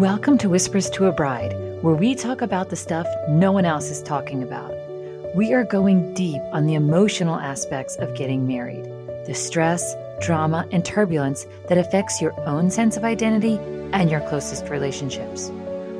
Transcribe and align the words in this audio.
Welcome 0.00 0.38
to 0.38 0.48
Whispers 0.48 0.88
to 0.92 1.08
a 1.08 1.12
Bride, 1.12 1.52
where 1.82 1.94
we 1.94 2.14
talk 2.14 2.40
about 2.40 2.70
the 2.70 2.74
stuff 2.74 3.06
no 3.28 3.52
one 3.52 3.66
else 3.66 3.90
is 3.90 4.02
talking 4.02 4.42
about. 4.42 4.74
We 5.36 5.52
are 5.52 5.62
going 5.62 6.14
deep 6.14 6.40
on 6.52 6.64
the 6.64 6.72
emotional 6.72 7.38
aspects 7.38 7.96
of 7.96 8.16
getting 8.16 8.46
married, 8.46 8.86
the 9.26 9.34
stress, 9.34 9.94
drama, 10.22 10.66
and 10.72 10.86
turbulence 10.86 11.46
that 11.68 11.76
affects 11.76 12.18
your 12.18 12.32
own 12.48 12.70
sense 12.70 12.96
of 12.96 13.04
identity 13.04 13.58
and 13.92 14.10
your 14.10 14.22
closest 14.22 14.70
relationships. 14.70 15.50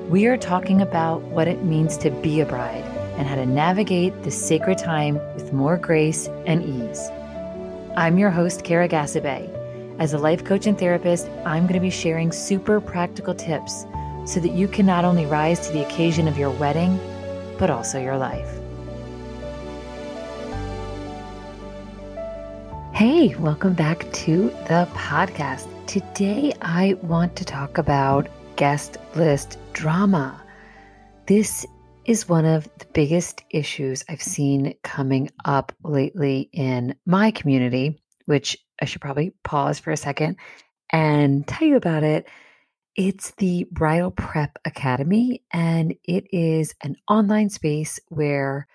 We 0.09 0.25
are 0.29 0.39
talking 0.39 0.81
about 0.81 1.21
what 1.25 1.47
it 1.47 1.63
means 1.63 1.99
to 1.99 2.11
be 2.11 2.41
a 2.41 2.47
bride 2.47 2.85
and 3.19 3.29
how 3.29 3.35
to 3.35 3.45
navigate 3.45 4.23
this 4.23 4.49
sacred 4.49 4.79
time 4.79 5.17
with 5.35 5.53
more 5.53 5.77
grace 5.77 6.27
and 6.47 6.65
ease. 6.65 7.07
I'm 7.99 8.17
your 8.17 8.31
host, 8.31 8.65
Kara 8.65 8.89
Gasabay. 8.89 9.60
As 10.01 10.15
a 10.15 10.19
life 10.19 10.45
coach 10.47 10.67
and 10.67 10.79
therapist, 10.79 11.29
I'm 11.45 11.65
going 11.65 11.75
to 11.75 11.81
be 11.81 11.91
sharing 11.91 12.33
super 12.33 12.81
practical 12.81 13.35
tips 13.35 13.85
so 14.25 14.41
that 14.41 14.53
you 14.53 14.67
can 14.67 14.87
not 14.87 15.05
only 15.05 15.27
rise 15.27 15.61
to 15.67 15.75
the 15.75 15.85
occasion 15.85 16.27
of 16.27 16.39
your 16.39 16.49
wedding, 16.49 16.99
but 17.59 17.69
also 17.69 18.01
your 18.01 18.17
life. 18.17 18.49
Hey, 22.95 23.35
welcome 23.37 23.75
back 23.75 24.11
to 24.13 24.49
the 24.69 24.89
podcast. 24.95 25.69
Today, 25.87 26.55
I 26.63 26.95
want 27.03 27.37
to 27.37 27.45
talk 27.45 27.77
about 27.77 28.27
guest 28.57 28.97
list 29.17 29.59
drama. 29.75 30.43
This 31.27 31.67
is 32.07 32.27
one 32.27 32.47
of 32.47 32.71
the 32.79 32.87
biggest 32.95 33.45
issues 33.51 34.03
I've 34.09 34.23
seen 34.23 34.73
coming 34.83 35.31
up 35.45 35.73
lately 35.85 36.49
in 36.55 36.95
my 37.05 37.33
community, 37.33 38.03
which 38.31 38.57
I 38.81 38.85
should 38.85 39.01
probably 39.01 39.33
pause 39.43 39.81
for 39.81 39.91
a 39.91 39.97
second 39.97 40.37
and 40.93 41.45
tell 41.49 41.67
you 41.67 41.75
about 41.75 42.05
it. 42.05 42.29
It's 42.95 43.33
the 43.39 43.67
Bridal 43.73 44.13
Prep 44.13 44.57
Academy, 44.65 45.43
and 45.53 45.97
it 46.05 46.33
is 46.33 46.73
an 46.85 46.95
online 47.09 47.51
space 47.51 47.99
where 48.07 48.69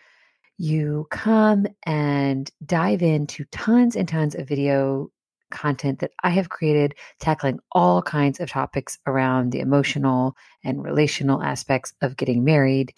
you 0.58 1.08
come 1.10 1.68
and 1.86 2.52
dive 2.66 3.02
into 3.02 3.46
tons 3.46 3.96
and 3.96 4.10
tons 4.10 4.36
of 4.36 4.46
video 4.46 5.10
content 5.52 6.00
that 6.00 6.12
I 6.22 6.32
have 6.32 6.50
created, 6.50 6.94
tackling 7.22 7.60
all 7.72 8.02
kinds 8.02 8.42
of 8.42 8.50
topics 8.50 8.98
around 9.08 9.54
the 9.54 9.62
emotional 9.62 10.36
and 10.66 10.84
relational 10.84 11.42
aspects 11.42 11.94
of 12.02 12.18
getting 12.18 12.44
married. 12.44 12.94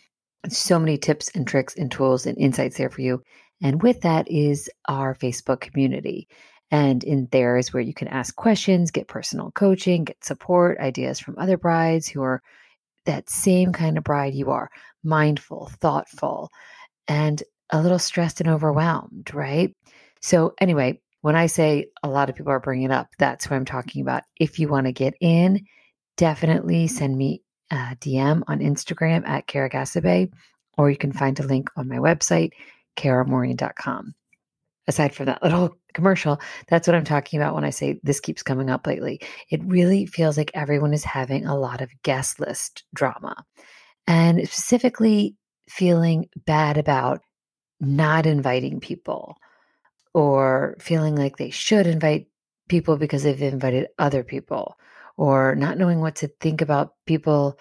So 0.49 0.79
many 0.79 0.97
tips 0.97 1.29
and 1.35 1.47
tricks 1.47 1.75
and 1.75 1.91
tools 1.91 2.25
and 2.25 2.35
insights 2.39 2.77
there 2.77 2.89
for 2.89 3.01
you. 3.01 3.21
And 3.61 3.81
with 3.81 4.01
that 4.01 4.29
is 4.29 4.69
our 4.87 5.15
Facebook 5.15 5.61
community. 5.61 6.27
And 6.69 7.03
in 7.03 7.27
there 7.31 7.57
is 7.57 7.73
where 7.73 7.81
you 7.81 7.93
can 7.93 8.07
ask 8.09 8.35
questions, 8.35 8.91
get 8.91 9.07
personal 9.07 9.51
coaching, 9.51 10.03
get 10.03 10.23
support, 10.23 10.79
ideas 10.79 11.19
from 11.19 11.37
other 11.37 11.57
brides 11.57 12.07
who 12.07 12.21
are 12.21 12.41
that 13.05 13.29
same 13.29 13.71
kind 13.71 13.97
of 13.97 14.03
bride 14.03 14.35
you 14.35 14.51
are 14.51 14.69
mindful, 15.03 15.71
thoughtful, 15.79 16.51
and 17.07 17.41
a 17.71 17.81
little 17.81 17.99
stressed 17.99 18.41
and 18.41 18.49
overwhelmed, 18.49 19.33
right? 19.33 19.73
So, 20.21 20.53
anyway, 20.59 20.99
when 21.21 21.35
I 21.35 21.47
say 21.47 21.87
a 22.03 22.09
lot 22.09 22.29
of 22.29 22.35
people 22.35 22.51
are 22.51 22.59
bringing 22.59 22.85
it 22.85 22.91
up, 22.91 23.07
that's 23.17 23.49
what 23.49 23.55
I'm 23.55 23.65
talking 23.65 24.01
about. 24.01 24.23
If 24.39 24.59
you 24.59 24.67
want 24.67 24.87
to 24.87 24.91
get 24.91 25.13
in, 25.21 25.65
definitely 26.17 26.87
send 26.87 27.17
me 27.17 27.41
a 27.71 27.97
DM 27.99 28.43
on 28.47 28.59
Instagram 28.59 29.27
at 29.27 29.47
Kara 29.47 29.69
Gasabay, 29.69 30.31
or 30.77 30.89
you 30.89 30.97
can 30.97 31.13
find 31.13 31.39
a 31.39 31.47
link 31.47 31.69
on 31.75 31.87
my 31.87 31.97
website, 31.97 32.51
karamorian.com 32.97 34.15
aside 34.87 35.13
from 35.13 35.25
that 35.27 35.43
little 35.43 35.77
commercial, 35.93 36.39
that's 36.67 36.87
what 36.87 36.95
I'm 36.95 37.03
talking 37.03 37.39
about 37.39 37.55
when 37.55 37.63
I 37.63 37.69
say 37.69 37.99
this 38.03 38.19
keeps 38.19 38.43
coming 38.43 38.69
up 38.69 38.87
lately. 38.87 39.21
It 39.49 39.61
really 39.63 40.05
feels 40.05 40.37
like 40.37 40.51
everyone 40.53 40.93
is 40.93 41.03
having 41.03 41.45
a 41.45 41.57
lot 41.57 41.81
of 41.81 41.91
guest 42.03 42.39
list 42.39 42.83
drama 42.93 43.45
and 44.07 44.39
specifically 44.47 45.35
feeling 45.69 46.29
bad 46.45 46.77
about 46.77 47.21
not 47.79 48.25
inviting 48.25 48.79
people 48.79 49.35
or 50.13 50.75
feeling 50.79 51.15
like 51.15 51.37
they 51.37 51.49
should 51.49 51.85
invite 51.85 52.27
people 52.69 52.97
because 52.97 53.23
they've 53.23 53.41
invited 53.41 53.87
other 53.99 54.23
people 54.23 54.77
or 55.17 55.55
not 55.55 55.77
knowing 55.77 55.99
what 55.99 56.15
to 56.15 56.27
think 56.39 56.61
about 56.61 56.93
people 57.05 57.59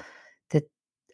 that 0.51 0.65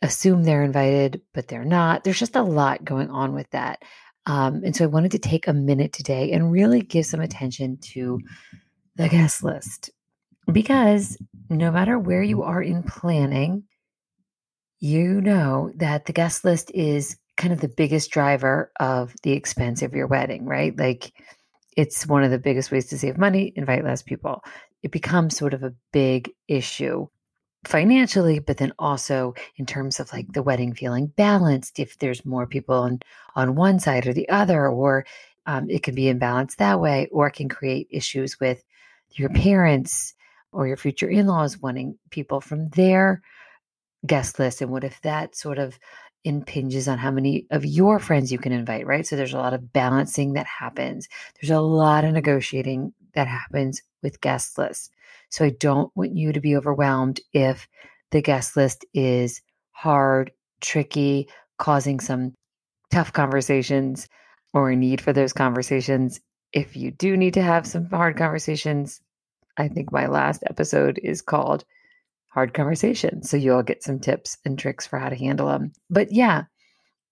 assume 0.02 0.42
they're 0.42 0.62
invited 0.62 1.22
but 1.34 1.48
they're 1.48 1.64
not. 1.64 2.04
There's 2.04 2.18
just 2.18 2.36
a 2.36 2.42
lot 2.42 2.84
going 2.84 3.10
on 3.10 3.34
with 3.34 3.50
that. 3.50 3.82
Um, 4.27 4.62
and 4.65 4.75
so 4.75 4.84
I 4.84 4.88
wanted 4.88 5.12
to 5.12 5.19
take 5.19 5.49
a 5.49 5.53
minute 5.53 5.93
today 5.93 6.33
and 6.33 6.53
really 6.53 6.81
give 6.81 7.06
some 7.06 7.21
attention 7.21 7.78
to 7.78 8.21
the 8.97 9.09
guest 9.09 9.43
list 9.43 9.91
because 10.53 11.16
no 11.49 11.71
matter 11.71 11.99
where 11.99 12.22
you 12.22 12.43
are 12.43 12.62
in 12.62 12.83
planning, 12.83 13.65
you 14.81 15.21
know 15.21 15.71
that 15.77 16.06
the 16.06 16.12
guest 16.12 16.44
list 16.44 16.71
is 16.72 17.16
kind 17.37 17.53
of 17.53 17.60
the 17.60 17.69
biggest 17.69 18.10
driver 18.10 18.71
of 18.78 19.15
the 19.22 19.33
expense 19.33 19.83
of 19.83 19.94
your 19.94 20.06
wedding, 20.06 20.44
right? 20.44 20.77
Like 20.77 21.12
it's 21.77 22.06
one 22.06 22.22
of 22.22 22.31
the 22.31 22.39
biggest 22.39 22.71
ways 22.71 22.87
to 22.87 22.99
save 22.99 23.16
money, 23.16 23.53
invite 23.56 23.84
less 23.84 24.03
people. 24.03 24.43
It 24.83 24.91
becomes 24.91 25.37
sort 25.37 25.54
of 25.54 25.62
a 25.62 25.75
big 25.93 26.31
issue 26.49 27.06
financially, 27.64 28.38
but 28.38 28.56
then 28.56 28.72
also 28.78 29.34
in 29.56 29.66
terms 29.66 30.00
of 30.00 30.12
like 30.12 30.32
the 30.32 30.42
wedding 30.42 30.74
feeling 30.74 31.06
balanced, 31.06 31.78
if 31.78 31.98
there's 31.98 32.24
more 32.24 32.46
people 32.46 32.74
on, 32.76 33.00
on 33.36 33.54
one 33.54 33.78
side 33.78 34.06
or 34.06 34.12
the 34.12 34.28
other, 34.28 34.68
or 34.68 35.06
um, 35.46 35.68
it 35.70 35.82
can 35.82 35.94
be 35.94 36.12
imbalanced 36.12 36.56
that 36.56 36.80
way, 36.80 37.08
or 37.12 37.28
it 37.28 37.34
can 37.34 37.48
create 37.48 37.88
issues 37.90 38.40
with 38.40 38.62
your 39.10 39.28
parents 39.28 40.14
or 40.52 40.66
your 40.66 40.76
future 40.76 41.08
in 41.08 41.26
laws 41.26 41.58
wanting 41.58 41.98
people 42.10 42.40
from 42.40 42.68
their 42.70 43.22
guest 44.06 44.38
list. 44.38 44.60
And 44.60 44.70
what 44.70 44.84
if 44.84 45.00
that 45.02 45.36
sort 45.36 45.58
of 45.58 45.78
impinges 46.24 46.88
on 46.88 46.98
how 46.98 47.10
many 47.10 47.46
of 47.50 47.64
your 47.64 47.98
friends 47.98 48.30
you 48.30 48.38
can 48.38 48.52
invite, 48.52 48.86
right? 48.86 49.06
So 49.06 49.16
there's 49.16 49.34
a 49.34 49.38
lot 49.38 49.54
of 49.54 49.72
balancing 49.72 50.34
that 50.34 50.46
happens. 50.46 51.08
There's 51.40 51.50
a 51.50 51.60
lot 51.60 52.04
of 52.04 52.12
negotiating 52.12 52.92
that 53.14 53.26
happens 53.26 53.82
with 54.02 54.20
guest 54.20 54.58
lists. 54.58 54.90
So 55.32 55.47
I 55.47 55.50
don't 55.50 55.91
want 55.97 56.15
you 56.15 56.34
to 56.34 56.41
be 56.41 56.56
overwhelmed 56.56 57.20
if 57.32 57.66
the 58.10 58.20
guest 58.20 58.54
list 58.54 58.84
is 58.93 59.41
hard, 59.70 60.31
tricky, 60.60 61.28
causing 61.56 62.00
some 62.00 62.34
tough 62.91 63.15
conversations 63.15 64.09
or 64.53 64.71
a 64.71 64.76
need 64.76 65.00
for 65.00 65.15
those 65.15 65.32
conversations. 65.32 66.21
If 66.53 66.76
you 66.76 66.91
do 66.91 67.16
need 67.16 67.32
to 67.34 67.42
have 67.42 67.66
some 67.66 67.88
hard 67.88 68.19
conversations, 68.19 69.00
I 69.56 69.69
think 69.69 69.91
my 69.91 70.06
last 70.06 70.44
episode 70.47 71.00
is 71.03 71.22
called 71.22 71.65
Hard 72.28 72.53
Conversations. 72.53 73.31
So 73.31 73.38
you'll 73.38 73.62
get 73.62 73.82
some 73.82 74.00
tips 74.00 74.37
and 74.44 74.59
tricks 74.59 74.87
for 74.87 74.98
how 74.98 75.09
to 75.09 75.16
handle 75.16 75.48
them. 75.48 75.72
But 75.88 76.12
yeah, 76.12 76.44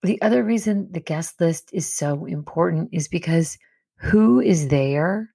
the 0.02 0.20
other 0.20 0.44
reason 0.44 0.88
the 0.92 1.00
guest 1.00 1.40
list 1.40 1.70
is 1.72 1.90
so 1.90 2.26
important 2.26 2.90
is 2.92 3.08
because 3.08 3.56
who 3.96 4.40
is 4.40 4.68
there 4.68 5.30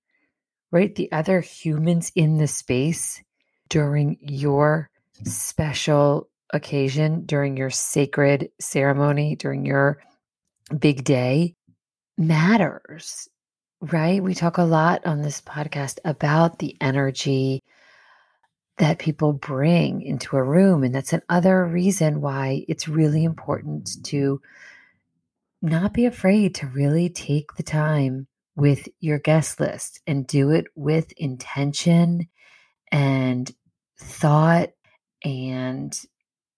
right? 0.75 0.93
The 0.93 1.09
other 1.13 1.39
humans 1.39 2.11
in 2.15 2.37
the 2.37 2.47
space 2.47 3.23
during 3.69 4.17
your 4.19 4.89
special 5.23 6.27
occasion, 6.51 7.25
during 7.25 7.55
your 7.55 7.69
sacred 7.69 8.49
ceremony, 8.59 9.37
during 9.37 9.65
your 9.65 9.99
big 10.77 11.05
day 11.05 11.55
matters, 12.17 13.29
right? 13.79 14.21
We 14.21 14.33
talk 14.33 14.57
a 14.57 14.63
lot 14.63 15.05
on 15.05 15.21
this 15.21 15.39
podcast 15.39 15.99
about 16.03 16.59
the 16.59 16.75
energy 16.81 17.63
that 18.77 18.99
people 18.99 19.31
bring 19.31 20.01
into 20.01 20.35
a 20.35 20.43
room. 20.43 20.83
And 20.83 20.93
that's 20.93 21.13
another 21.13 21.63
reason 21.65 22.19
why 22.19 22.65
it's 22.67 22.89
really 22.89 23.23
important 23.23 23.91
to 24.07 24.41
not 25.61 25.93
be 25.93 26.05
afraid 26.05 26.55
to 26.55 26.67
really 26.67 27.07
take 27.07 27.53
the 27.55 27.63
time 27.63 28.27
with 28.55 28.87
your 28.99 29.19
guest 29.19 29.59
list 29.59 29.99
and 30.07 30.27
do 30.27 30.51
it 30.51 30.67
with 30.75 31.11
intention 31.13 32.27
and 32.91 33.51
thought 33.99 34.69
and 35.23 35.99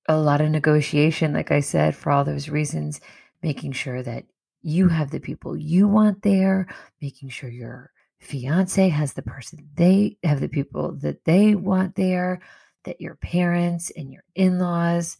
a 0.07 0.18
lot 0.18 0.42
of 0.42 0.50
negotiation, 0.50 1.33
like 1.33 1.51
I 1.51 1.60
said, 1.60 1.95
for 1.95 2.12
all 2.12 2.24
those 2.24 2.50
reasons, 2.50 3.01
making 3.44 3.74
sure 3.74 4.01
that 4.04 4.25
you 4.62 4.88
mm. 4.88 4.92
have 4.92 5.12
the 5.12 5.19
people 5.19 5.56
you 5.56 5.88
want 5.88 6.22
there, 6.22 6.68
making 7.01 7.30
sure 7.30 7.50
your 7.50 7.92
fiance 8.19 8.89
has 8.89 9.13
the 9.13 9.22
person 9.22 9.69
they 9.75 10.18
have 10.24 10.39
the 10.39 10.50
people 10.50 10.94
that 11.01 11.24
they 11.25 11.54
want 11.56 11.95
there, 11.95 12.42
that 12.83 13.00
your 13.00 13.16
parents 13.16 13.92
and 13.95 14.12
your 14.12 14.24
in 14.36 14.60
laws, 14.60 15.18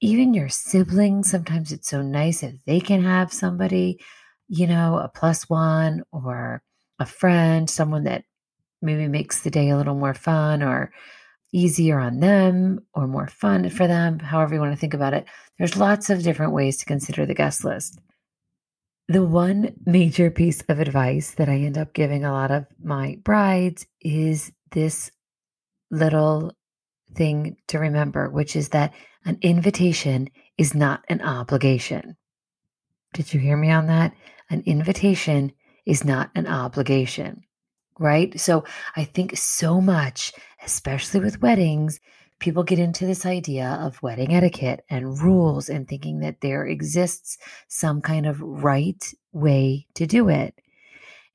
even 0.00 0.34
your 0.34 0.48
siblings, 0.48 1.30
sometimes 1.30 1.72
it's 1.72 1.88
so 1.88 2.02
nice 2.02 2.42
if 2.42 2.54
they 2.64 2.80
can 2.80 3.02
have 3.02 3.32
somebody 3.32 3.98
you 4.48 4.66
know, 4.66 4.98
a 4.98 5.08
plus 5.08 5.48
one 5.48 6.02
or 6.12 6.62
a 6.98 7.06
friend, 7.06 7.68
someone 7.68 8.04
that 8.04 8.24
maybe 8.82 9.08
makes 9.08 9.40
the 9.42 9.50
day 9.50 9.70
a 9.70 9.76
little 9.76 9.94
more 9.94 10.14
fun 10.14 10.62
or 10.62 10.92
easier 11.52 11.98
on 11.98 12.20
them 12.20 12.80
or 12.94 13.06
more 13.06 13.28
fun 13.28 13.62
mm-hmm. 13.64 13.76
for 13.76 13.86
them, 13.86 14.18
however 14.18 14.54
you 14.54 14.60
want 14.60 14.72
to 14.72 14.78
think 14.78 14.94
about 14.94 15.14
it. 15.14 15.26
There's 15.58 15.76
lots 15.76 16.10
of 16.10 16.22
different 16.22 16.52
ways 16.52 16.76
to 16.78 16.84
consider 16.84 17.26
the 17.26 17.34
guest 17.34 17.64
list. 17.64 17.98
The 19.08 19.24
one 19.24 19.74
major 19.86 20.30
piece 20.30 20.62
of 20.68 20.80
advice 20.80 21.32
that 21.32 21.48
I 21.48 21.58
end 21.58 21.78
up 21.78 21.92
giving 21.92 22.24
a 22.24 22.32
lot 22.32 22.50
of 22.50 22.66
my 22.82 23.18
brides 23.22 23.86
is 24.00 24.52
this 24.72 25.10
little 25.90 26.52
thing 27.14 27.56
to 27.68 27.78
remember, 27.78 28.28
which 28.28 28.56
is 28.56 28.70
that 28.70 28.92
an 29.24 29.38
invitation 29.42 30.28
is 30.58 30.74
not 30.74 31.04
an 31.08 31.22
obligation. 31.22 32.16
Did 33.14 33.32
you 33.32 33.40
hear 33.40 33.56
me 33.56 33.70
on 33.70 33.86
that? 33.86 34.12
An 34.50 34.62
invitation 34.66 35.52
is 35.84 36.04
not 36.04 36.30
an 36.34 36.46
obligation, 36.46 37.42
right? 37.98 38.38
So 38.38 38.64
I 38.96 39.04
think 39.04 39.36
so 39.36 39.80
much, 39.80 40.32
especially 40.64 41.20
with 41.20 41.42
weddings, 41.42 42.00
people 42.38 42.62
get 42.64 42.78
into 42.78 43.06
this 43.06 43.24
idea 43.24 43.78
of 43.80 44.02
wedding 44.02 44.34
etiquette 44.34 44.84
and 44.90 45.20
rules 45.20 45.68
and 45.68 45.88
thinking 45.88 46.20
that 46.20 46.40
there 46.40 46.66
exists 46.66 47.38
some 47.68 48.02
kind 48.02 48.26
of 48.26 48.40
right 48.40 49.02
way 49.32 49.86
to 49.94 50.06
do 50.06 50.28
it. 50.28 50.54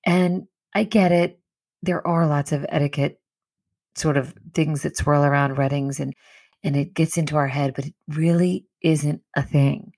And 0.05 0.47
I 0.73 0.83
get 0.83 1.11
it. 1.11 1.39
There 1.81 2.05
are 2.05 2.27
lots 2.27 2.51
of 2.51 2.65
etiquette 2.69 3.19
sort 3.95 4.17
of 4.17 4.33
things 4.53 4.83
that 4.83 4.95
swirl 4.97 5.23
around 5.23 5.57
weddings 5.57 5.99
and 5.99 6.13
and 6.63 6.75
it 6.75 6.93
gets 6.93 7.17
into 7.17 7.35
our 7.37 7.47
head, 7.47 7.73
but 7.75 7.87
it 7.87 7.95
really 8.07 8.67
isn't 8.81 9.21
a 9.35 9.41
thing, 9.41 9.93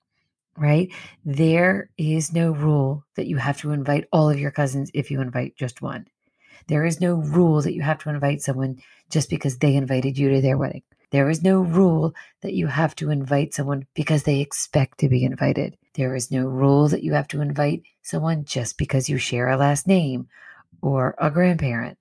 right? 0.56 0.90
There 1.24 1.90
is 1.98 2.32
no 2.32 2.52
rule 2.52 3.04
that 3.16 3.26
you 3.26 3.36
have 3.36 3.60
to 3.60 3.72
invite 3.72 4.08
all 4.12 4.30
of 4.30 4.38
your 4.38 4.50
cousins 4.50 4.90
if 4.94 5.10
you 5.10 5.20
invite 5.20 5.56
just 5.56 5.82
one. 5.82 6.06
There 6.66 6.84
is 6.84 7.00
no 7.00 7.14
rule 7.14 7.60
that 7.62 7.74
you 7.74 7.82
have 7.82 7.98
to 8.00 8.10
invite 8.10 8.42
someone 8.42 8.80
just 9.10 9.28
because 9.28 9.58
they 9.58 9.74
invited 9.74 10.16
you 10.16 10.30
to 10.30 10.40
their 10.40 10.56
wedding. 10.56 10.82
There 11.10 11.30
is 11.30 11.42
no 11.42 11.60
rule 11.60 12.14
that 12.40 12.54
you 12.54 12.66
have 12.66 12.96
to 12.96 13.10
invite 13.10 13.54
someone 13.54 13.86
because 13.94 14.24
they 14.24 14.40
expect 14.40 14.98
to 14.98 15.08
be 15.08 15.24
invited. 15.24 15.76
There 15.94 16.14
is 16.14 16.30
no 16.30 16.46
rule 16.46 16.88
that 16.88 17.04
you 17.04 17.12
have 17.12 17.28
to 17.28 17.40
invite 17.40 17.82
someone 18.02 18.44
just 18.44 18.78
because 18.78 19.08
you 19.08 19.18
share 19.18 19.48
a 19.48 19.56
last 19.56 19.86
name 19.86 20.28
or 20.82 21.14
a 21.18 21.30
grandparent, 21.30 21.98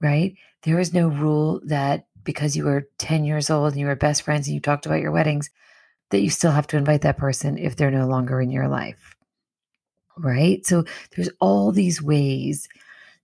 right? 0.00 0.34
There 0.62 0.80
is 0.80 0.94
no 0.94 1.08
rule 1.08 1.60
that 1.66 2.06
because 2.24 2.56
you 2.56 2.64
were 2.64 2.88
10 2.98 3.24
years 3.24 3.50
old 3.50 3.72
and 3.72 3.80
you 3.80 3.86
were 3.86 3.96
best 3.96 4.22
friends 4.22 4.46
and 4.46 4.54
you 4.54 4.60
talked 4.60 4.86
about 4.86 5.00
your 5.00 5.12
weddings, 5.12 5.50
that 6.10 6.20
you 6.20 6.30
still 6.30 6.52
have 6.52 6.66
to 6.68 6.76
invite 6.76 7.02
that 7.02 7.18
person 7.18 7.58
if 7.58 7.76
they're 7.76 7.90
no 7.90 8.06
longer 8.06 8.40
in 8.40 8.50
your 8.50 8.68
life. 8.68 9.14
Right? 10.16 10.64
So 10.66 10.84
there's 11.14 11.30
all 11.40 11.70
these 11.70 12.02
ways 12.02 12.68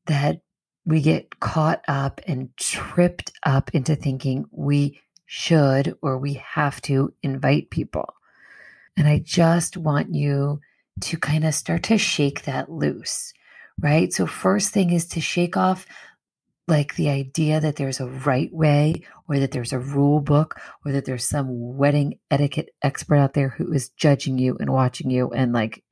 that 0.06 0.40
we 0.86 1.00
get 1.00 1.40
caught 1.40 1.82
up 1.88 2.20
and 2.26 2.54
tripped 2.56 3.32
up 3.44 3.70
into 3.74 3.96
thinking 3.96 4.46
we 4.50 5.00
should 5.26 5.96
or 6.02 6.18
we 6.18 6.34
have 6.34 6.80
to 6.82 7.12
invite 7.22 7.70
people. 7.70 8.14
And 8.96 9.08
I 9.08 9.18
just 9.18 9.76
want 9.76 10.14
you 10.14 10.60
to 11.00 11.16
kind 11.16 11.44
of 11.44 11.54
start 11.54 11.82
to 11.84 11.98
shake 11.98 12.42
that 12.42 12.70
loose, 12.70 13.32
right? 13.80 14.12
So, 14.12 14.26
first 14.26 14.72
thing 14.72 14.92
is 14.92 15.06
to 15.08 15.20
shake 15.20 15.56
off 15.56 15.86
like 16.66 16.96
the 16.96 17.10
idea 17.10 17.60
that 17.60 17.76
there's 17.76 18.00
a 18.00 18.06
right 18.06 18.52
way 18.52 19.02
or 19.28 19.38
that 19.38 19.50
there's 19.50 19.72
a 19.72 19.78
rule 19.78 20.20
book 20.20 20.58
or 20.84 20.92
that 20.92 21.04
there's 21.04 21.28
some 21.28 21.76
wedding 21.76 22.18
etiquette 22.30 22.70
expert 22.82 23.16
out 23.16 23.34
there 23.34 23.50
who 23.50 23.72
is 23.72 23.90
judging 23.90 24.38
you 24.38 24.56
and 24.58 24.70
watching 24.70 25.10
you 25.10 25.30
and 25.30 25.52
like 25.52 25.84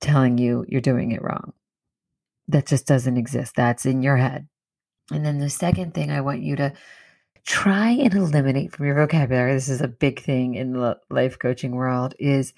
telling 0.00 0.38
you 0.38 0.64
you're 0.68 0.80
doing 0.80 1.12
it 1.12 1.22
wrong. 1.22 1.52
That 2.48 2.66
just 2.66 2.86
doesn't 2.86 3.16
exist. 3.16 3.54
That's 3.56 3.86
in 3.86 4.02
your 4.02 4.16
head. 4.16 4.48
And 5.12 5.24
then 5.24 5.38
the 5.38 5.50
second 5.50 5.94
thing 5.94 6.10
I 6.10 6.22
want 6.22 6.42
you 6.42 6.56
to 6.56 6.72
try 7.46 7.90
and 7.90 8.12
eliminate 8.14 8.72
from 8.72 8.86
your 8.86 8.94
vocabulary 8.94 9.54
this 9.54 9.68
is 9.68 9.80
a 9.80 9.88
big 9.88 10.20
thing 10.20 10.54
in 10.54 10.72
the 10.72 10.98
life 11.08 11.38
coaching 11.38 11.74
world 11.74 12.14
is 12.18 12.52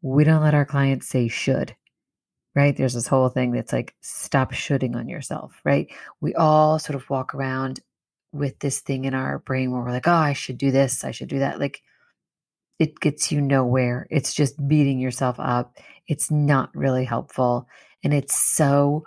we 0.00 0.24
don't 0.24 0.42
let 0.42 0.54
our 0.54 0.64
clients 0.64 1.06
say 1.06 1.28
should 1.28 1.76
right? 2.54 2.76
There's 2.76 2.94
this 2.94 3.06
whole 3.06 3.28
thing 3.28 3.52
that's 3.52 3.72
like, 3.72 3.94
stop 4.00 4.52
shoulding 4.52 4.94
on 4.94 5.08
yourself, 5.08 5.60
right? 5.64 5.90
We 6.20 6.34
all 6.34 6.78
sort 6.78 6.96
of 6.96 7.08
walk 7.08 7.34
around 7.34 7.80
with 8.32 8.58
this 8.60 8.80
thing 8.80 9.04
in 9.04 9.14
our 9.14 9.38
brain 9.38 9.70
where 9.70 9.82
we're 9.82 9.90
like, 9.90 10.08
oh, 10.08 10.12
I 10.12 10.32
should 10.32 10.58
do 10.58 10.70
this, 10.70 11.04
I 11.04 11.10
should 11.10 11.28
do 11.28 11.40
that. 11.40 11.60
Like, 11.60 11.82
it 12.78 12.98
gets 12.98 13.30
you 13.30 13.40
nowhere. 13.40 14.08
It's 14.10 14.34
just 14.34 14.66
beating 14.66 14.98
yourself 14.98 15.36
up. 15.38 15.76
It's 16.08 16.30
not 16.30 16.74
really 16.74 17.04
helpful. 17.04 17.68
And 18.02 18.12
it's 18.12 18.34
so 18.34 19.06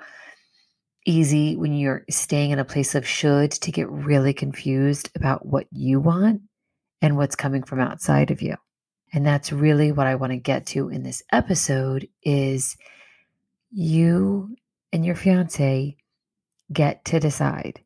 easy 1.05 1.55
when 1.55 1.73
you're 1.73 2.05
staying 2.09 2.51
in 2.51 2.59
a 2.59 2.65
place 2.65 2.95
of 2.95 3.07
should 3.07 3.51
to 3.51 3.71
get 3.71 3.89
really 3.89 4.33
confused 4.33 5.09
about 5.15 5.45
what 5.45 5.67
you 5.71 5.99
want 5.99 6.41
and 7.01 7.17
what's 7.17 7.35
coming 7.35 7.63
from 7.63 7.79
outside 7.79 8.31
of 8.31 8.41
you. 8.41 8.55
And 9.13 9.25
that's 9.25 9.51
really 9.51 9.91
what 9.91 10.07
I 10.07 10.15
want 10.15 10.31
to 10.31 10.37
get 10.37 10.65
to 10.67 10.89
in 10.89 11.03
this 11.03 11.21
episode 11.31 12.07
is 12.23 12.77
you 13.71 14.55
and 14.91 15.05
your 15.05 15.15
fiance 15.15 15.97
get 16.71 17.05
to 17.05 17.19
decide. 17.19 17.81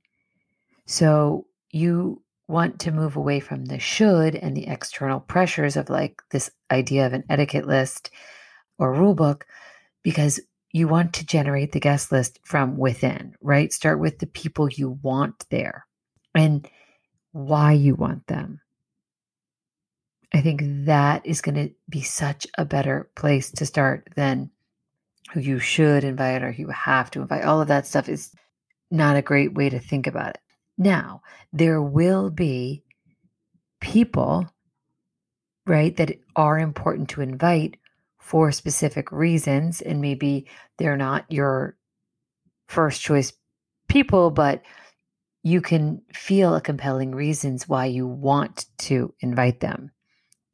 So 0.86 1.46
you 1.72 2.24
want 2.48 2.80
to 2.80 2.92
move 2.92 3.16
away 3.16 3.40
from 3.40 3.66
the 3.66 3.80
should 3.80 4.36
and 4.36 4.58
the 4.58 4.68
external 4.68 5.20
pressures 5.20 5.78
of 5.78 5.90
like 5.90 6.22
this 6.32 6.50
idea 6.72 7.06
of 7.06 7.14
an 7.14 7.24
etiquette 7.30 7.68
list 7.68 8.10
or 8.80 8.94
rule 8.94 9.14
book 9.14 9.46
because 10.04 10.40
you 10.72 10.88
want 10.88 11.14
to 11.14 11.26
generate 11.26 11.72
the 11.72 11.80
guest 11.80 12.12
list 12.12 12.40
from 12.44 12.78
within, 12.78 13.36
right? 13.42 13.72
Start 13.74 14.00
with 14.00 14.20
the 14.20 14.28
people 14.28 14.70
you 14.70 15.00
want 15.02 15.46
there 15.50 15.86
and 16.36 16.68
why 17.32 17.74
you 17.74 17.96
want 17.96 18.26
them. 18.28 18.62
I 20.34 20.42
think 20.42 20.62
that 20.86 21.26
is 21.26 21.42
going 21.42 21.56
to 21.56 21.74
be 21.90 22.02
such 22.02 22.46
a 22.58 22.66
better 22.66 23.10
place 23.16 23.52
to 23.52 23.66
start 23.66 24.10
than 24.16 24.52
who 25.34 25.40
you 25.40 25.60
should 25.60 26.04
invite 26.04 26.44
or 26.44 26.52
who 26.52 26.64
you 26.64 26.70
have 26.70 27.12
to 27.12 27.22
invite. 27.22 27.44
All 27.44 27.62
of 27.62 27.68
that 27.68 27.86
stuff 27.86 28.10
is 28.10 28.32
not 28.92 29.16
a 29.16 29.22
great 29.22 29.54
way 29.54 29.70
to 29.70 29.80
think 29.80 30.08
about 30.08 30.32
it. 30.32 30.38
Now, 30.78 31.22
there 31.54 31.82
will 31.82 32.30
be 32.30 32.84
people, 33.82 34.48
right, 35.66 35.96
that 35.98 36.18
are 36.36 36.58
important 36.58 37.10
to 37.10 37.22
invite 37.22 37.78
for 38.20 38.52
specific 38.52 39.12
reasons. 39.12 39.82
And 39.82 40.02
maybe 40.02 40.48
they're 40.78 40.98
not 40.98 41.26
your 41.30 41.78
first 42.68 43.02
choice 43.02 43.34
people, 43.88 44.32
but 44.32 44.62
you 45.44 45.62
can 45.62 46.02
feel 46.14 46.56
a 46.56 46.62
compelling 46.62 47.12
reasons 47.12 47.68
why 47.68 47.86
you 47.86 48.08
want 48.08 48.66
to 48.78 49.14
invite 49.22 49.60
them. 49.60 49.92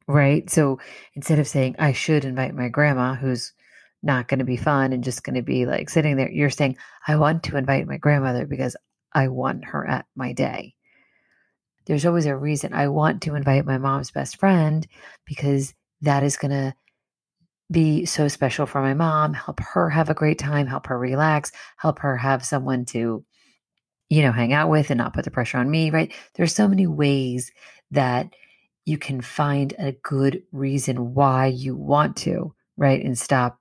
Right. 0.08 0.48
So 0.48 0.78
instead 1.14 1.38
of 1.38 1.48
saying, 1.48 1.76
I 1.78 1.92
should 1.92 2.24
invite 2.24 2.54
my 2.54 2.68
grandma, 2.68 3.14
who's 3.14 3.52
not 4.02 4.28
going 4.28 4.38
to 4.38 4.44
be 4.44 4.56
fun 4.56 4.92
and 4.92 5.04
just 5.04 5.24
going 5.24 5.36
to 5.36 5.42
be 5.42 5.66
like 5.66 5.90
sitting 5.90 6.16
there. 6.16 6.30
You're 6.30 6.50
saying, 6.50 6.76
I 7.06 7.16
want 7.16 7.42
to 7.44 7.56
invite 7.56 7.86
my 7.86 7.96
grandmother 7.96 8.46
because 8.46 8.76
I 9.12 9.28
want 9.28 9.64
her 9.66 9.86
at 9.86 10.06
my 10.14 10.32
day. 10.32 10.74
There's 11.86 12.04
always 12.04 12.26
a 12.26 12.36
reason. 12.36 12.72
I 12.72 12.88
want 12.88 13.22
to 13.22 13.34
invite 13.34 13.64
my 13.64 13.78
mom's 13.78 14.10
best 14.10 14.38
friend 14.38 14.86
because 15.24 15.72
that 16.02 16.22
is 16.22 16.36
going 16.36 16.50
to 16.50 16.74
be 17.70 18.04
so 18.04 18.28
special 18.28 18.66
for 18.66 18.80
my 18.80 18.94
mom, 18.94 19.34
help 19.34 19.60
her 19.60 19.90
have 19.90 20.10
a 20.10 20.14
great 20.14 20.38
time, 20.38 20.66
help 20.66 20.86
her 20.86 20.98
relax, 20.98 21.50
help 21.76 21.98
her 22.00 22.16
have 22.16 22.44
someone 22.44 22.84
to, 22.86 23.24
you 24.08 24.22
know, 24.22 24.32
hang 24.32 24.52
out 24.52 24.68
with 24.68 24.90
and 24.90 24.98
not 24.98 25.14
put 25.14 25.24
the 25.24 25.30
pressure 25.30 25.58
on 25.58 25.70
me, 25.70 25.90
right? 25.90 26.12
There's 26.34 26.54
so 26.54 26.68
many 26.68 26.86
ways 26.86 27.50
that 27.90 28.34
you 28.84 28.98
can 28.98 29.20
find 29.20 29.74
a 29.78 29.92
good 29.92 30.42
reason 30.52 31.14
why 31.14 31.46
you 31.46 31.76
want 31.76 32.16
to, 32.18 32.54
right? 32.76 33.04
And 33.04 33.18
stop 33.18 33.58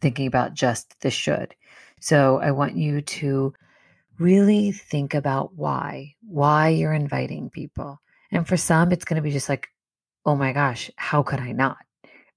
thinking 0.00 0.26
about 0.26 0.54
just 0.54 1.00
the 1.00 1.10
should. 1.10 1.54
So 2.00 2.38
I 2.38 2.52
want 2.52 2.76
you 2.76 3.00
to 3.00 3.54
really 4.18 4.72
think 4.72 5.14
about 5.14 5.54
why, 5.54 6.14
why 6.26 6.68
you're 6.68 6.92
inviting 6.92 7.50
people. 7.50 8.00
And 8.30 8.46
for 8.46 8.56
some, 8.56 8.92
it's 8.92 9.04
going 9.04 9.16
to 9.16 9.22
be 9.22 9.30
just 9.30 9.48
like, 9.48 9.68
oh 10.26 10.36
my 10.36 10.52
gosh, 10.52 10.90
how 10.96 11.22
could 11.22 11.40
I 11.40 11.52
not? 11.52 11.78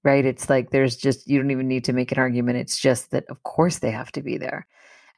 Right? 0.04 0.24
It's 0.24 0.50
like 0.50 0.70
there's 0.70 0.96
just, 0.96 1.28
you 1.28 1.38
don't 1.38 1.50
even 1.50 1.68
need 1.68 1.84
to 1.84 1.92
make 1.92 2.12
an 2.12 2.18
argument. 2.18 2.58
It's 2.58 2.78
just 2.78 3.10
that, 3.10 3.24
of 3.28 3.42
course, 3.42 3.78
they 3.78 3.90
have 3.90 4.10
to 4.12 4.22
be 4.22 4.38
there. 4.38 4.66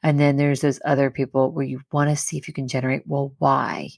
And 0.03 0.19
then 0.19 0.37
there's 0.37 0.61
those 0.61 0.79
other 0.85 1.09
people 1.09 1.51
where 1.51 1.65
you 1.65 1.81
want 1.91 2.09
to 2.09 2.15
see 2.15 2.37
if 2.37 2.47
you 2.47 2.53
can 2.53 2.67
generate, 2.67 3.07
well, 3.07 3.33
why? 3.39 3.89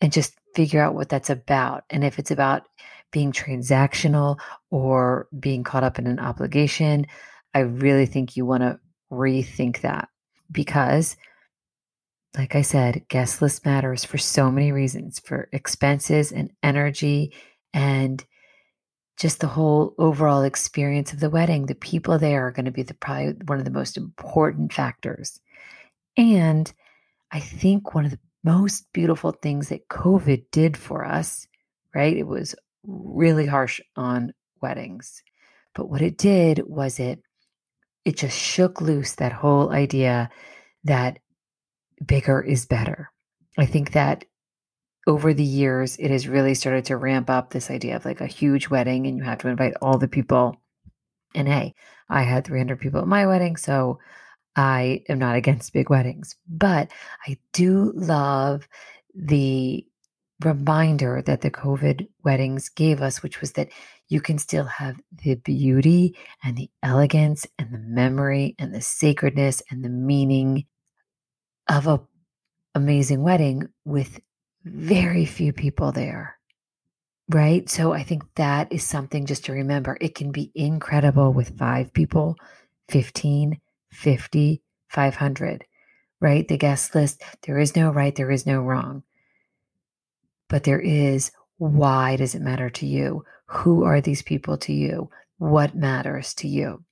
And 0.00 0.12
just 0.12 0.34
figure 0.54 0.80
out 0.80 0.94
what 0.94 1.08
that's 1.08 1.30
about. 1.30 1.84
And 1.90 2.04
if 2.04 2.20
it's 2.20 2.30
about 2.30 2.68
being 3.10 3.32
transactional 3.32 4.38
or 4.70 5.26
being 5.38 5.64
caught 5.64 5.82
up 5.82 5.98
in 5.98 6.06
an 6.06 6.20
obligation, 6.20 7.06
I 7.54 7.60
really 7.60 8.06
think 8.06 8.36
you 8.36 8.46
want 8.46 8.62
to 8.62 8.78
rethink 9.10 9.80
that 9.80 10.08
because, 10.50 11.16
like 12.36 12.54
I 12.54 12.62
said, 12.62 13.06
guest 13.08 13.40
list 13.42 13.64
matters 13.64 14.04
for 14.04 14.18
so 14.18 14.50
many 14.50 14.72
reasons 14.72 15.18
for 15.18 15.48
expenses 15.52 16.32
and 16.32 16.52
energy 16.62 17.34
and 17.72 18.24
just 19.18 19.40
the 19.40 19.48
whole 19.48 19.94
overall 19.98 20.42
experience 20.42 21.12
of 21.12 21.20
the 21.20 21.30
wedding. 21.30 21.66
The 21.66 21.74
people 21.74 22.18
there 22.18 22.46
are 22.46 22.52
going 22.52 22.66
to 22.66 22.70
be 22.70 22.84
the 22.84 22.94
probably 22.94 23.34
one 23.46 23.58
of 23.58 23.64
the 23.64 23.70
most 23.70 23.96
important 23.96 24.72
factors. 24.72 25.40
And 26.16 26.72
I 27.32 27.40
think 27.40 27.94
one 27.94 28.04
of 28.04 28.12
the 28.12 28.20
most 28.44 28.86
beautiful 28.92 29.32
things 29.32 29.68
that 29.68 29.88
COVID 29.88 30.44
did 30.52 30.76
for 30.76 31.04
us, 31.04 31.46
right? 31.94 32.16
It 32.16 32.26
was 32.26 32.54
really 32.84 33.46
harsh 33.46 33.80
on 33.96 34.32
weddings. 34.62 35.22
But 35.74 35.90
what 35.90 36.02
it 36.02 36.16
did 36.16 36.62
was 36.66 36.98
it 36.98 37.22
it 38.08 38.16
just 38.16 38.38
shook 38.38 38.80
loose 38.80 39.16
that 39.16 39.34
whole 39.34 39.70
idea 39.70 40.30
that 40.84 41.18
bigger 42.06 42.40
is 42.40 42.64
better. 42.64 43.12
I 43.58 43.66
think 43.66 43.92
that 43.92 44.24
over 45.06 45.34
the 45.34 45.44
years, 45.44 45.98
it 45.98 46.10
has 46.10 46.26
really 46.26 46.54
started 46.54 46.86
to 46.86 46.96
ramp 46.96 47.28
up 47.28 47.50
this 47.50 47.70
idea 47.70 47.96
of 47.96 48.06
like 48.06 48.22
a 48.22 48.26
huge 48.26 48.70
wedding 48.70 49.06
and 49.06 49.18
you 49.18 49.24
have 49.24 49.40
to 49.40 49.48
invite 49.48 49.74
all 49.82 49.98
the 49.98 50.08
people. 50.08 50.56
And 51.34 51.46
hey, 51.46 51.74
I 52.08 52.22
had 52.22 52.46
300 52.46 52.80
people 52.80 53.02
at 53.02 53.06
my 53.06 53.26
wedding, 53.26 53.58
so 53.58 53.98
I 54.56 55.02
am 55.10 55.18
not 55.18 55.36
against 55.36 55.74
big 55.74 55.90
weddings, 55.90 56.34
but 56.48 56.90
I 57.26 57.36
do 57.52 57.92
love 57.94 58.66
the 59.14 59.84
reminder 60.42 61.20
that 61.26 61.42
the 61.42 61.50
COVID 61.50 62.08
weddings 62.24 62.70
gave 62.70 63.02
us, 63.02 63.22
which 63.22 63.42
was 63.42 63.52
that 63.52 63.68
you 64.08 64.20
can 64.20 64.38
still 64.38 64.64
have 64.64 65.00
the 65.22 65.34
beauty 65.34 66.16
and 66.42 66.56
the 66.56 66.70
elegance 66.82 67.46
and 67.58 67.72
the 67.72 67.78
memory 67.78 68.54
and 68.58 68.74
the 68.74 68.80
sacredness 68.80 69.62
and 69.70 69.84
the 69.84 69.88
meaning 69.88 70.64
of 71.68 71.86
a 71.86 72.00
amazing 72.74 73.22
wedding 73.22 73.68
with 73.84 74.20
very 74.64 75.24
few 75.24 75.52
people 75.52 75.92
there. 75.92 76.36
Right. 77.28 77.68
So 77.68 77.92
I 77.92 78.02
think 78.02 78.22
that 78.36 78.72
is 78.72 78.82
something 78.82 79.26
just 79.26 79.44
to 79.46 79.52
remember. 79.52 79.98
It 80.00 80.14
can 80.14 80.32
be 80.32 80.50
incredible 80.54 81.32
with 81.32 81.58
five 81.58 81.92
people, 81.92 82.36
15, 82.88 83.60
50, 83.92 84.62
500, 84.88 85.64
right? 86.20 86.48
The 86.48 86.56
guest 86.56 86.94
list, 86.94 87.22
there 87.46 87.58
is 87.58 87.76
no 87.76 87.90
right, 87.90 88.16
there 88.16 88.30
is 88.30 88.46
no 88.46 88.60
wrong. 88.62 89.02
But 90.48 90.64
there 90.64 90.80
is 90.80 91.30
why 91.58 92.16
does 92.16 92.34
it 92.34 92.42
matter 92.42 92.70
to 92.70 92.86
you? 92.86 93.24
Who 93.46 93.84
are 93.84 94.00
these 94.00 94.22
people 94.22 94.56
to 94.58 94.72
you? 94.72 95.10
What 95.38 95.74
matters 95.74 96.34
to 96.34 96.48
you? 96.48 96.84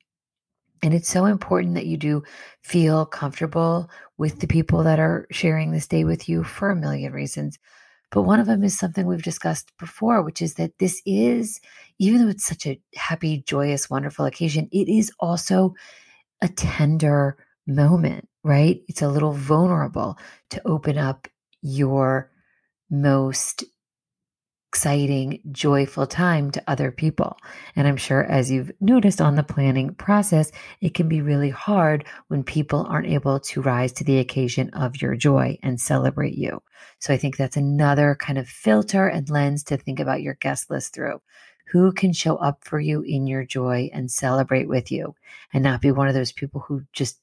And 0.83 0.93
it's 0.93 1.09
so 1.09 1.25
important 1.25 1.75
that 1.75 1.87
you 1.87 1.97
do 1.97 2.23
feel 2.63 3.07
comfortable 3.07 3.91
with 4.19 4.41
the 4.41 4.47
people 4.47 4.83
that 4.83 4.99
are 4.99 5.27
sharing 5.31 5.71
this 5.71 5.87
day 5.87 6.05
with 6.05 6.29
you 6.29 6.45
for 6.45 6.71
a 6.71 6.77
million 6.77 7.13
reasons. 7.13 7.59
But 8.11 8.23
one 8.23 8.39
of 8.39 8.47
them 8.47 8.63
is 8.63 8.79
something 8.79 9.07
we've 9.07 9.23
discussed 9.23 9.73
before, 9.79 10.23
which 10.23 10.41
is 10.43 10.55
that 10.55 10.79
this 10.79 11.03
is, 11.07 11.61
even 11.99 12.21
though 12.21 12.29
it's 12.29 12.45
such 12.45 12.67
a 12.67 12.81
happy, 12.95 13.43
joyous, 13.47 13.91
wonderful 13.91 14.27
occasion, 14.27 14.69
it 14.71 14.89
is 14.89 15.11
also 15.19 15.75
a 16.43 16.49
tender 16.49 17.37
moment, 17.67 18.29
right? 18.45 18.81
It's 18.89 19.03
a 19.03 19.09
little 19.09 19.33
vulnerable 19.33 20.19
to 20.51 20.63
open 20.67 20.99
up 20.99 21.27
your 21.63 22.31
most 22.91 23.65
exciting, 24.69 25.41
joyful 25.53 26.07
time 26.07 26.51
to 26.51 26.63
other 26.67 26.91
people. 26.91 27.37
And 27.77 27.87
I'm 27.87 27.97
sure, 27.97 28.25
as 28.25 28.51
you've 28.51 28.73
noticed 28.81 29.21
on 29.21 29.37
the 29.37 29.43
planning 29.43 29.95
process, 29.95 30.53
it 30.81 30.93
can 30.93 31.09
be 31.09 31.23
really 31.23 31.51
hard 31.51 32.05
when 32.29 32.43
people 32.43 32.85
aren't 32.87 33.09
able 33.09 33.41
to 33.41 33.63
rise 33.63 33.93
to 33.95 34.05
the 34.05 34.19
occasion 34.19 34.71
of 34.71 35.01
your 35.01 35.15
joy 35.15 35.59
and 35.63 35.81
celebrate 35.81 36.35
you. 36.35 36.63
So 36.99 37.15
I 37.15 37.17
think 37.17 37.37
that's 37.37 37.57
another 37.57 38.17
kind 38.21 38.39
of 38.39 38.49
filter 38.49 39.09
and 39.09 39.31
lens 39.31 39.65
to 39.65 39.77
think 39.77 40.01
about 40.01 40.23
your 40.23 40.35
guest 40.35 40.69
list 40.69 40.95
through. 40.95 41.21
Who 41.73 41.93
can 41.93 42.13
show 42.13 42.37
up 42.37 42.65
for 42.65 42.79
you 42.79 43.03
in 43.03 43.27
your 43.27 43.45
joy 43.45 43.91
and 43.93 44.11
celebrate 44.11 44.69
with 44.69 44.93
you 44.93 45.15
and 45.53 45.65
not 45.65 45.81
be 45.81 45.91
one 45.91 46.09
of 46.09 46.15
those 46.15 46.33
people 46.33 46.61
who 46.61 46.83
just 46.93 47.19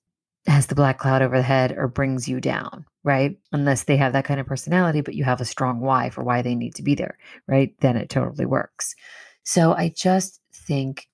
has 0.47 0.67
the 0.67 0.75
black 0.75 0.97
cloud 0.97 1.21
over 1.21 1.38
the 1.38 1.43
head 1.43 1.73
or 1.77 1.88
brings 1.88 2.27
you 2.27 2.41
down, 2.41 2.85
right? 3.03 3.38
Unless 3.51 3.83
they 3.83 3.97
have 3.97 4.13
that 4.13 4.25
kind 4.25 4.39
of 4.39 4.45
personality, 4.45 5.01
but 5.01 5.15
you 5.15 5.23
have 5.23 5.39
a 5.39 5.45
strong 5.45 5.79
why 5.79 6.09
for 6.09 6.23
why 6.23 6.41
they 6.41 6.55
need 6.55 6.75
to 6.75 6.83
be 6.83 6.95
there, 6.95 7.17
right? 7.47 7.73
Then 7.79 7.95
it 7.95 8.09
totally 8.09 8.45
works. 8.45 8.95
So 9.43 9.73
I 9.73 9.93
just 9.95 10.41
think 10.53 11.07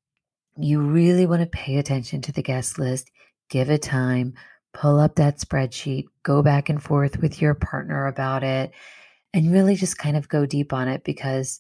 you 0.58 0.82
really 0.82 1.26
want 1.26 1.42
to 1.42 1.48
pay 1.48 1.78
attention 1.78 2.22
to 2.24 2.32
the 2.32 2.42
guest 2.42 2.80
list, 2.80 3.10
give 3.50 3.70
it 3.70 3.82
time, 3.82 4.34
pull 4.74 5.00
up 5.00 5.16
that 5.16 5.38
spreadsheet, 5.38 6.06
go 6.24 6.42
back 6.42 6.70
and 6.70 6.82
forth 6.82 7.20
with 7.22 7.42
your 7.42 7.54
partner 7.54 8.08
about 8.08 8.44
it, 8.44 8.72
and 9.34 9.52
really 9.52 9.76
just 9.76 9.98
kind 9.98 10.18
of 10.18 10.28
go 10.28 10.46
deep 10.46 10.74
on 10.74 10.88
it 10.88 11.04
because 11.04 11.60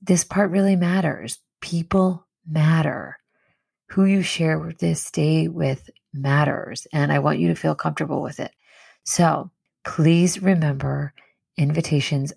this 0.00 0.24
part 0.24 0.50
really 0.50 0.76
matters. 0.76 1.38
People 1.60 2.26
matter. 2.46 3.18
Who 3.90 4.04
you 4.04 4.22
share 4.22 4.72
this 4.78 5.10
day 5.10 5.48
with 5.48 5.88
matters, 6.12 6.86
and 6.92 7.12
I 7.12 7.18
want 7.18 7.38
you 7.38 7.48
to 7.48 7.54
feel 7.54 7.74
comfortable 7.74 8.22
with 8.22 8.40
it. 8.40 8.52
So 9.04 9.50
please 9.84 10.42
remember 10.42 11.12
invitations 11.56 12.32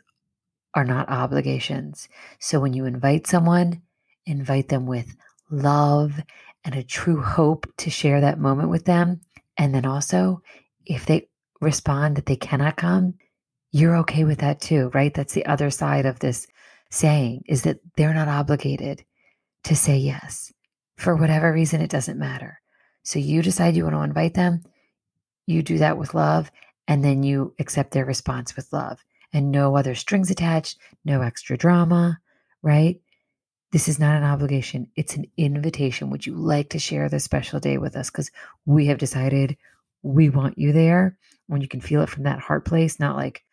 are 0.74 0.86
not 0.86 1.10
obligations. 1.10 2.10
So 2.40 2.60
when 2.60 2.74
you 2.74 2.86
invite 2.86 3.28
someone, 3.28 3.82
invite 4.26 4.70
them 4.70 4.86
with 4.86 5.16
love 5.50 6.22
and 6.64 6.76
a 6.76 6.84
true 6.84 7.22
hope 7.22 7.68
to 7.78 7.90
share 7.90 8.22
that 8.22 8.40
moment 8.40 8.70
with 8.70 8.86
them. 8.86 9.22
And 9.58 9.74
then 9.74 9.86
also, 9.86 10.42
if 10.86 11.06
they 11.06 11.30
respond 11.62 12.18
that 12.18 12.26
they 12.26 12.36
cannot 12.36 12.76
come, 12.76 13.14
you're 13.72 13.98
okay 13.98 14.24
with 14.24 14.40
that 14.40 14.60
too, 14.62 14.90
right? 14.94 15.14
That's 15.14 15.34
the 15.34 15.46
other 15.46 15.70
side 15.70 16.06
of 16.06 16.20
this 16.20 16.48
saying 16.90 17.44
is 17.48 17.64
that 17.64 17.80
they're 17.96 18.14
not 18.14 18.28
obligated 18.28 19.04
to 19.64 19.76
say 19.76 19.98
yes. 19.98 20.52
For 20.98 21.16
whatever 21.16 21.52
reason, 21.52 21.82
it 21.82 21.90
doesn't 21.90 22.18
matter. 22.18 22.62
So 23.06 23.20
you 23.20 23.42
decide 23.42 23.76
you 23.76 23.84
want 23.84 23.96
to 23.96 24.02
invite 24.02 24.34
them, 24.34 24.64
you 25.46 25.62
do 25.62 25.78
that 25.78 25.98
with 25.98 26.16
love, 26.16 26.52
and 26.88 27.04
then 27.04 27.24
you 27.24 27.54
accept 27.60 27.92
their 27.92 28.04
response 28.04 28.56
with 28.56 28.74
love 28.74 29.00
and 29.32 29.52
no 29.52 29.76
other 29.76 29.96
strings 29.96 30.32
attached, 30.32 30.78
no 31.04 31.22
extra 31.22 31.56
drama, 31.56 32.20
right? 32.62 33.00
This 33.72 33.88
is 33.88 34.00
not 34.00 34.16
an 34.16 34.24
obligation. 34.24 34.90
It's 34.96 35.16
an 35.16 35.26
invitation. 35.38 36.10
Would 36.10 36.26
you 36.26 36.34
like 36.36 36.70
to 36.70 36.80
share 36.80 37.08
this 37.08 37.24
special 37.24 37.60
day 37.60 37.78
with 37.78 37.96
us? 37.96 38.10
Because 38.10 38.32
we 38.66 38.88
have 38.88 38.98
decided 38.98 39.58
we 40.02 40.30
want 40.30 40.58
you 40.58 40.72
there 40.74 41.18
when 41.48 41.62
you 41.62 41.68
can 41.68 41.82
feel 41.82 42.02
it 42.02 42.10
from 42.10 42.24
that 42.24 42.40
heart 42.40 42.66
place, 42.66 43.00
not 43.00 43.16
like, 43.16 43.44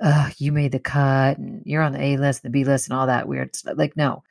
uh, 0.00 0.30
you 0.38 0.52
made 0.52 0.72
the 0.72 0.78
cut 0.78 1.38
and 1.38 1.62
you're 1.66 1.82
on 1.82 1.92
the 1.92 2.02
A 2.02 2.16
list, 2.16 2.42
the 2.42 2.50
B 2.50 2.64
list, 2.64 2.88
and 2.88 2.96
all 2.96 3.06
that 3.08 3.28
weird 3.28 3.54
stuff. 3.54 3.76
Like, 3.76 3.96
no, 3.96 4.24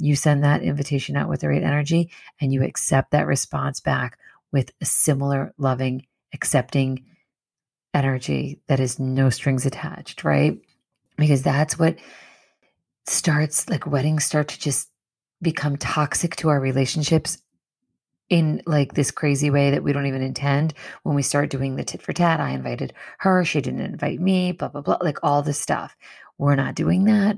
you 0.00 0.16
send 0.16 0.42
that 0.42 0.62
invitation 0.62 1.16
out 1.16 1.28
with 1.28 1.40
the 1.40 1.48
right 1.48 1.62
energy 1.62 2.10
and 2.40 2.52
you 2.52 2.62
accept 2.62 3.10
that 3.10 3.26
response 3.26 3.80
back 3.80 4.18
with 4.52 4.72
a 4.80 4.84
similar 4.84 5.52
loving, 5.58 6.06
accepting 6.32 7.04
energy 7.94 8.60
that 8.66 8.80
is 8.80 8.98
no 8.98 9.30
strings 9.30 9.66
attached, 9.66 10.24
right? 10.24 10.58
Because 11.16 11.42
that's 11.42 11.78
what 11.78 11.96
starts 13.06 13.68
like 13.68 13.86
weddings 13.86 14.24
start 14.24 14.48
to 14.48 14.58
just 14.58 14.88
become 15.42 15.76
toxic 15.76 16.36
to 16.36 16.48
our 16.48 16.60
relationships 16.60 17.38
in 18.28 18.62
like 18.64 18.94
this 18.94 19.10
crazy 19.10 19.50
way 19.50 19.72
that 19.72 19.82
we 19.82 19.92
don't 19.92 20.06
even 20.06 20.22
intend 20.22 20.72
when 21.02 21.16
we 21.16 21.22
start 21.22 21.50
doing 21.50 21.74
the 21.74 21.82
tit 21.82 22.00
for 22.00 22.12
tat. 22.12 22.40
I 22.40 22.50
invited 22.50 22.92
her, 23.18 23.44
she 23.44 23.60
didn't 23.60 23.80
invite 23.80 24.20
me, 24.20 24.52
blah, 24.52 24.68
blah, 24.68 24.82
blah, 24.82 24.98
like 25.00 25.18
all 25.22 25.42
this 25.42 25.60
stuff. 25.60 25.96
We're 26.38 26.54
not 26.54 26.76
doing 26.76 27.04
that, 27.04 27.36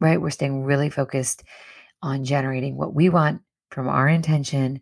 right? 0.00 0.20
We're 0.20 0.30
staying 0.30 0.64
really 0.64 0.90
focused 0.90 1.42
on 2.02 2.24
generating 2.24 2.76
what 2.76 2.94
we 2.94 3.08
want 3.08 3.42
from 3.70 3.88
our 3.88 4.08
intention 4.08 4.80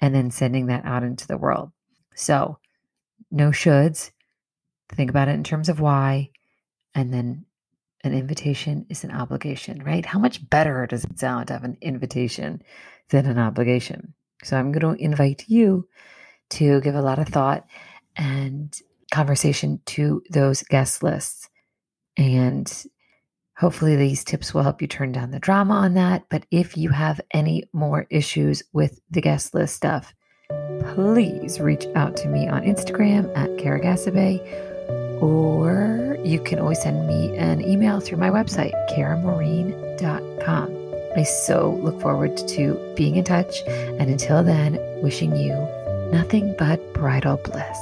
and 0.00 0.14
then 0.14 0.30
sending 0.30 0.66
that 0.66 0.84
out 0.84 1.02
into 1.02 1.26
the 1.26 1.36
world. 1.36 1.70
So, 2.14 2.58
no 3.30 3.50
shoulds. 3.50 4.10
Think 4.90 5.10
about 5.10 5.28
it 5.28 5.34
in 5.34 5.44
terms 5.44 5.68
of 5.68 5.80
why. 5.80 6.30
And 6.94 7.12
then 7.12 7.44
an 8.04 8.14
invitation 8.14 8.86
is 8.88 9.04
an 9.04 9.10
obligation, 9.10 9.82
right? 9.82 10.04
How 10.04 10.18
much 10.18 10.48
better 10.48 10.86
does 10.86 11.04
it 11.04 11.18
sound 11.18 11.48
to 11.48 11.54
have 11.54 11.64
an 11.64 11.76
invitation 11.80 12.62
than 13.10 13.26
an 13.26 13.38
obligation? 13.38 14.14
So, 14.42 14.56
I'm 14.56 14.72
going 14.72 14.96
to 14.96 15.02
invite 15.02 15.44
you 15.48 15.88
to 16.50 16.80
give 16.80 16.94
a 16.94 17.02
lot 17.02 17.18
of 17.18 17.28
thought 17.28 17.66
and 18.16 18.74
conversation 19.10 19.80
to 19.86 20.22
those 20.30 20.62
guest 20.62 21.02
lists. 21.02 21.48
And 22.16 22.70
Hopefully, 23.58 23.96
these 23.96 24.22
tips 24.22 24.52
will 24.52 24.62
help 24.62 24.82
you 24.82 24.88
turn 24.88 25.12
down 25.12 25.30
the 25.30 25.38
drama 25.38 25.74
on 25.74 25.94
that. 25.94 26.24
But 26.28 26.44
if 26.50 26.76
you 26.76 26.90
have 26.90 27.20
any 27.30 27.64
more 27.72 28.06
issues 28.10 28.62
with 28.72 29.00
the 29.10 29.22
guest 29.22 29.54
list 29.54 29.76
stuff, 29.76 30.14
please 30.94 31.58
reach 31.58 31.86
out 31.94 32.16
to 32.18 32.28
me 32.28 32.48
on 32.48 32.62
Instagram 32.62 33.34
at 33.36 33.56
Kara 33.58 33.80
or 35.20 36.18
you 36.22 36.40
can 36.40 36.58
always 36.58 36.82
send 36.82 37.06
me 37.06 37.36
an 37.36 37.62
email 37.62 38.00
through 38.00 38.18
my 38.18 38.30
website, 38.30 38.74
karamarine.com. 38.90 40.76
I 41.16 41.22
so 41.22 41.80
look 41.82 42.00
forward 42.00 42.36
to 42.48 42.94
being 42.94 43.16
in 43.16 43.24
touch. 43.24 43.62
And 43.66 44.10
until 44.10 44.42
then, 44.42 44.78
wishing 45.02 45.34
you 45.34 45.54
nothing 46.12 46.54
but 46.58 46.92
bridal 46.92 47.38
bliss. 47.38 47.78